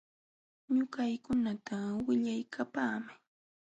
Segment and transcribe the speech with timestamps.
[0.75, 3.17] Ñuqaykunata willaykapaamay.